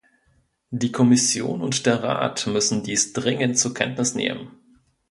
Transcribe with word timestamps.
Die 0.71 0.91
Kommission 0.91 1.61
und 1.61 1.85
der 1.85 2.01
Rat 2.01 2.47
müssen 2.47 2.81
dies 2.83 3.13
dringend 3.13 3.59
zur 3.59 3.75
Kenntnis 3.75 4.15
nehmen. 4.15 4.49